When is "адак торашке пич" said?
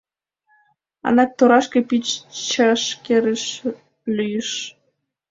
1.07-2.05